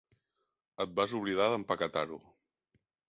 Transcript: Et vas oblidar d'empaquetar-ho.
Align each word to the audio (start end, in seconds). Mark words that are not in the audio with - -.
Et 0.85 0.95
vas 1.01 1.13
oblidar 1.19 1.49
d'empaquetar-ho. 1.53 2.19